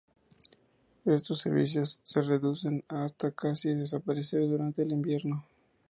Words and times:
Estos 1.05 1.41
servicios 1.41 1.99
se 2.01 2.23
reducen 2.23 2.83
hasta 2.87 3.29
casi 3.29 3.75
desaparecer 3.75 4.41
durante 4.49 4.81
el 4.81 4.93
invierno. 4.93 5.45